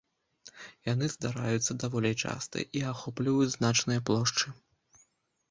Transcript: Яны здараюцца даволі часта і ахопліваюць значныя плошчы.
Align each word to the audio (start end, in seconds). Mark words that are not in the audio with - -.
Яны 0.93 1.09
здараюцца 1.15 1.71
даволі 1.83 2.11
часта 2.23 2.65
і 2.81 2.83
ахопліваюць 2.93 3.53
значныя 3.57 4.05
плошчы. 4.11 4.57